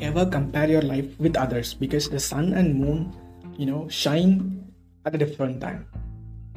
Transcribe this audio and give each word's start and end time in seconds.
ever 0.00 0.26
compare 0.26 0.68
your 0.68 0.82
life 0.82 1.18
with 1.18 1.36
others 1.36 1.74
because 1.74 2.08
the 2.08 2.20
sun 2.20 2.54
and 2.54 2.74
moon, 2.74 3.14
you 3.56 3.66
know, 3.66 3.88
shine 3.88 4.64
at 5.04 5.14
a 5.14 5.18
different 5.18 5.60
time. 5.60 5.86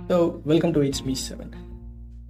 So, 0.08 0.42
welcome 0.46 0.73
to 0.73 0.81
It's 0.81 1.04
Me 1.04 1.16
7. 1.16 1.54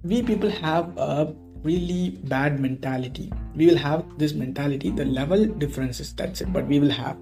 We 0.02 0.22
people 0.22 0.50
have 0.50 0.96
a 0.96 1.34
really 1.62 2.10
bad 2.24 2.60
mentality. 2.60 3.32
We 3.56 3.66
will 3.66 3.78
have 3.78 4.04
this 4.18 4.34
mentality, 4.34 4.90
the 4.90 5.04
level 5.04 5.46
differences, 5.46 6.12
that's 6.12 6.40
it, 6.40 6.52
but 6.52 6.66
we 6.66 6.78
will 6.78 6.90
have. 6.90 7.16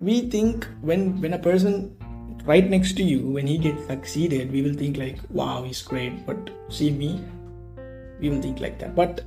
We 0.00 0.28
think 0.30 0.66
when 0.82 1.20
when 1.20 1.34
a 1.34 1.38
person 1.38 1.96
right 2.44 2.68
next 2.68 2.96
to 2.98 3.02
you, 3.02 3.26
when 3.28 3.46
he 3.46 3.58
gets 3.58 3.86
succeeded, 3.86 4.52
we 4.52 4.62
will 4.62 4.74
think 4.74 4.96
like, 4.96 5.18
wow, 5.30 5.62
he's 5.62 5.82
great. 5.82 6.26
But 6.26 6.50
see 6.68 6.90
me, 6.90 7.20
we 8.20 8.28
will 8.28 8.40
think 8.40 8.60
like 8.60 8.78
that. 8.78 8.94
But 8.94 9.22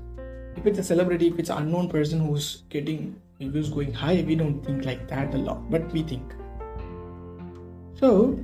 if 0.57 0.65
it's 0.65 0.79
a 0.79 0.83
celebrity, 0.83 1.27
if 1.27 1.39
it's 1.39 1.49
an 1.49 1.59
unknown 1.59 1.87
person 1.89 2.19
who's 2.19 2.63
getting 2.69 3.21
who's 3.39 3.69
going 3.69 3.93
high, 3.93 4.23
we 4.25 4.35
don't 4.35 4.65
think 4.65 4.85
like 4.85 5.07
that 5.07 5.33
a 5.33 5.37
lot, 5.37 5.69
but 5.69 5.91
we 5.91 6.01
think. 6.01 6.33
So 7.99 8.39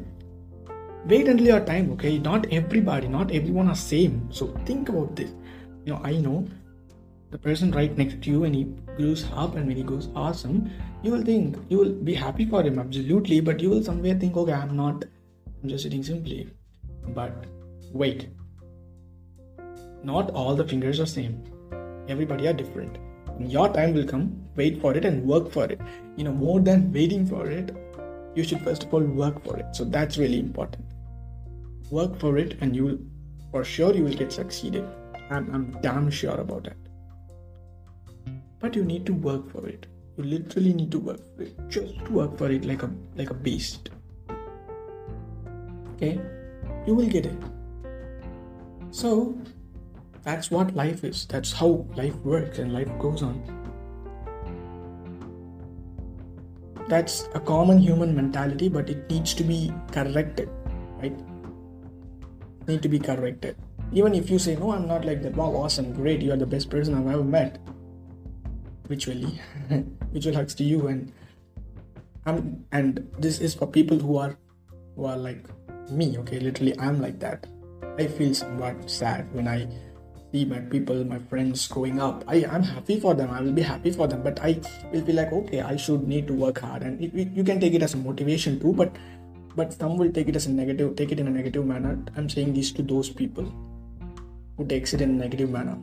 wait 1.05 1.27
until 1.27 1.47
your 1.47 1.59
time, 1.61 1.91
okay? 1.93 2.17
Not 2.19 2.51
everybody, 2.51 3.07
not 3.07 3.31
everyone 3.31 3.69
are 3.69 3.75
same. 3.75 4.29
So 4.31 4.47
think 4.65 4.89
about 4.89 5.15
this. 5.15 5.31
You 5.85 5.93
know, 5.93 6.01
I 6.03 6.17
know 6.17 6.47
the 7.31 7.37
person 7.39 7.71
right 7.71 7.97
next 7.97 8.21
to 8.21 8.29
you 8.29 8.43
and 8.43 8.55
he 8.55 8.65
goes 8.97 9.25
up 9.33 9.55
and 9.55 9.67
when 9.67 9.75
he 9.77 9.83
goes 9.83 10.09
awesome, 10.15 10.69
you 11.01 11.11
will 11.11 11.23
think 11.23 11.57
you 11.69 11.79
will 11.79 11.93
be 11.93 12.13
happy 12.13 12.45
for 12.45 12.61
him 12.61 12.77
absolutely, 12.77 13.41
but 13.41 13.59
you 13.59 13.71
will 13.71 13.83
somewhere 13.83 14.13
think, 14.13 14.37
okay, 14.37 14.53
I'm 14.53 14.75
not, 14.75 15.03
I'm 15.61 15.69
just 15.69 15.83
sitting 15.83 16.03
simply. 16.03 16.47
But 17.07 17.45
wait, 17.91 18.29
not 20.03 20.29
all 20.31 20.55
the 20.55 20.67
fingers 20.67 20.99
are 20.99 21.07
same 21.07 21.43
everybody 22.07 22.47
are 22.47 22.53
different. 22.53 22.97
Your 23.39 23.71
time 23.73 23.93
will 23.93 24.05
come. 24.05 24.39
Wait 24.55 24.79
for 24.81 24.95
it 24.95 25.05
and 25.05 25.25
work 25.25 25.51
for 25.51 25.65
it. 25.65 25.81
You 26.15 26.23
know 26.23 26.33
more 26.33 26.59
than 26.59 26.91
waiting 26.91 27.25
for 27.25 27.49
it 27.49 27.75
you 28.35 28.43
should 28.43 28.61
first 28.61 28.83
of 28.83 28.93
all 28.93 29.01
work 29.01 29.43
for 29.43 29.57
it. 29.57 29.75
So 29.75 29.83
that's 29.83 30.17
really 30.17 30.39
important. 30.39 30.85
Work 31.91 32.19
for 32.19 32.37
it 32.37 32.57
and 32.61 32.75
you 32.75 32.85
will 32.85 32.99
for 33.51 33.63
sure 33.63 33.93
you 33.93 34.03
will 34.03 34.13
get 34.13 34.31
succeeded. 34.31 34.87
I'm, 35.29 35.53
I'm 35.53 35.77
damn 35.81 36.09
sure 36.09 36.35
about 36.35 36.63
that. 36.63 36.77
But 38.59 38.75
you 38.75 38.83
need 38.83 39.05
to 39.05 39.13
work 39.13 39.51
for 39.51 39.67
it. 39.67 39.85
You 40.17 40.23
literally 40.23 40.73
need 40.73 40.91
to 40.91 40.99
work 40.99 41.19
for 41.35 41.43
it. 41.43 41.69
Just 41.69 42.09
work 42.09 42.37
for 42.37 42.49
it 42.49 42.65
like 42.65 42.83
a 42.83 42.89
like 43.15 43.29
a 43.29 43.33
beast. 43.33 43.89
Okay? 45.95 46.19
You 46.87 46.95
will 46.95 47.07
get 47.07 47.25
it. 47.25 47.37
So 48.91 49.37
that's 50.23 50.49
what 50.49 50.73
life 50.73 51.03
is. 51.03 51.25
That's 51.25 51.51
how 51.51 51.85
life 51.95 52.15
works 52.17 52.59
and 52.59 52.73
life 52.73 52.89
goes 52.99 53.21
on. 53.21 53.41
That's 56.87 57.27
a 57.33 57.39
common 57.39 57.77
human 57.77 58.15
mentality, 58.15 58.69
but 58.69 58.89
it 58.89 59.09
needs 59.09 59.33
to 59.35 59.43
be 59.43 59.73
corrected, 59.91 60.49
right? 61.01 61.17
Need 62.67 62.81
to 62.83 62.89
be 62.89 62.99
corrected. 62.99 63.57
Even 63.91 64.15
if 64.15 64.29
you 64.29 64.39
say, 64.39 64.55
No, 64.55 64.71
I'm 64.71 64.87
not 64.87 65.05
like 65.05 65.21
that, 65.23 65.35
wow, 65.35 65.51
awesome, 65.51 65.93
great, 65.93 66.21
you 66.21 66.31
are 66.31 66.37
the 66.37 66.45
best 66.45 66.69
person 66.69 66.95
I've 66.95 67.13
ever 67.13 67.23
met. 67.23 67.59
Virtually, 68.87 69.39
virtual 70.11 70.35
hugs 70.35 70.55
to 70.55 70.63
you 70.63 70.87
and 70.87 71.11
I'm 72.25 72.65
and 72.71 73.09
this 73.17 73.39
is 73.39 73.53
for 73.53 73.67
people 73.67 73.99
who 73.99 74.17
are 74.17 74.37
who 74.95 75.05
are 75.05 75.17
like 75.17 75.45
me, 75.89 76.17
okay, 76.19 76.39
literally 76.39 76.77
I'm 76.79 77.01
like 77.01 77.19
that. 77.19 77.47
I 77.97 78.07
feel 78.07 78.33
somewhat 78.33 78.89
sad 78.89 79.33
when 79.33 79.47
I 79.47 79.67
see 80.33 80.45
my 80.45 80.59
people, 80.59 81.03
my 81.05 81.19
friends 81.19 81.67
growing 81.67 81.99
up. 81.99 82.23
I, 82.27 82.45
I'm 82.45 82.63
happy 82.63 82.99
for 82.99 83.13
them. 83.13 83.29
I 83.29 83.41
will 83.41 83.51
be 83.51 83.61
happy 83.61 83.91
for 83.91 84.07
them. 84.07 84.23
But 84.23 84.39
I 84.41 84.59
will 84.91 85.01
be 85.01 85.13
like, 85.13 85.31
okay, 85.31 85.61
I 85.61 85.75
should 85.75 86.07
need 86.07 86.27
to 86.27 86.33
work 86.33 86.59
hard. 86.59 86.81
And 86.81 87.01
it, 87.01 87.13
you 87.13 87.43
can 87.43 87.59
take 87.59 87.73
it 87.73 87.83
as 87.83 87.93
a 87.93 87.97
motivation 87.97 88.59
too, 88.59 88.73
but 88.73 88.95
but 89.55 89.71
some 89.71 89.97
will 89.97 90.11
take 90.11 90.29
it 90.29 90.35
as 90.35 90.47
a 90.47 90.51
negative, 90.51 90.95
take 90.95 91.11
it 91.11 91.19
in 91.19 91.27
a 91.27 91.31
negative 91.31 91.65
manner. 91.65 91.99
I'm 92.17 92.27
saying 92.27 92.53
this 92.53 92.71
to 92.73 92.81
those 92.81 93.09
people 93.09 93.45
who 94.57 94.65
takes 94.65 94.93
it 94.95 95.01
in 95.01 95.11
a 95.11 95.13
negative 95.13 95.51
manner. 95.51 95.77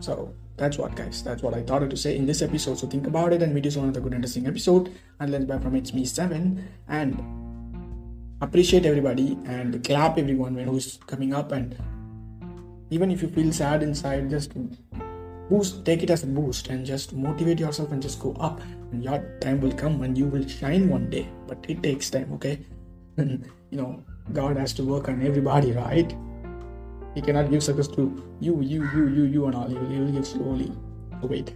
So 0.00 0.32
that's 0.56 0.76
what 0.76 0.94
guys 0.94 1.22
that's 1.22 1.42
what 1.42 1.54
i 1.54 1.62
thought 1.62 1.88
to 1.88 1.96
say 1.96 2.14
in 2.14 2.26
this 2.26 2.42
episode 2.42 2.78
so 2.78 2.86
think 2.86 3.06
about 3.06 3.32
it 3.32 3.40
and 3.40 3.54
meet 3.54 3.64
you 3.64 3.70
soon 3.70 3.84
another 3.84 4.00
good 4.00 4.12
interesting 4.12 4.46
episode 4.46 4.92
and 5.18 5.32
let's 5.32 5.46
bye 5.46 5.58
from 5.58 5.74
it's 5.74 5.94
me 5.94 6.04
7 6.04 6.68
and 6.88 7.39
appreciate 8.40 8.86
everybody 8.86 9.38
and 9.44 9.82
clap 9.84 10.18
everyone 10.18 10.54
when 10.54 10.66
who's 10.66 10.98
coming 11.06 11.34
up 11.34 11.52
and 11.52 11.76
even 12.90 13.10
if 13.10 13.22
you 13.22 13.28
feel 13.28 13.52
sad 13.52 13.82
inside 13.82 14.30
just 14.30 14.52
boost 15.50 15.84
take 15.84 16.02
it 16.02 16.10
as 16.10 16.22
a 16.22 16.26
boost 16.26 16.68
and 16.68 16.86
just 16.86 17.12
motivate 17.12 17.60
yourself 17.60 17.92
and 17.92 18.00
just 18.00 18.20
go 18.20 18.32
up. 18.34 18.60
And 18.92 19.04
your 19.04 19.18
time 19.40 19.60
will 19.60 19.72
come 19.72 20.02
and 20.02 20.16
you 20.18 20.26
will 20.26 20.46
shine 20.48 20.88
one 20.88 21.10
day 21.10 21.28
but 21.46 21.64
it 21.68 21.82
takes 21.82 22.10
time 22.10 22.32
okay? 22.34 22.58
You 23.18 23.78
know 23.78 24.02
god 24.32 24.56
has 24.56 24.72
to 24.74 24.84
work 24.84 25.08
on 25.08 25.24
everybody 25.24 25.72
right? 25.72 26.14
He 27.14 27.20
cannot 27.20 27.50
give 27.50 27.62
success 27.62 27.88
to 27.88 28.02
you 28.40 28.60
you 28.60 28.84
you 28.94 29.08
you 29.08 29.24
you 29.24 29.46
and 29.46 29.54
all. 29.54 29.68
He 29.68 29.74
will, 29.74 29.88
he 29.88 30.00
will 30.00 30.12
give 30.12 30.26
slowly. 30.26 30.72
So 31.20 31.26
wait 31.26 31.54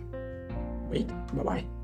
wait. 0.91 1.09
Bye 1.35 1.43
bye 1.43 1.84